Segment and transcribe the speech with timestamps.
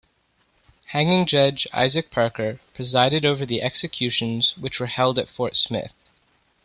[0.85, 5.93] "Hanging judge" Isaac Parker presided over the executions, which were held at Fort Smith.